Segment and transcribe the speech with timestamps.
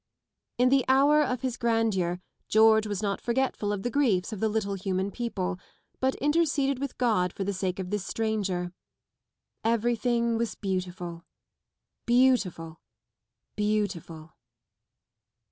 [0.57, 4.49] In the hour of his grandeur George was not forgetful of the griefs of the
[4.49, 5.59] little Hunan people,
[5.99, 8.73] but interceded with God for the sake of this stranger.
[9.63, 11.23] Everything was beautiful,
[12.07, 12.81] beautiful,
[13.55, 14.33] beautiful.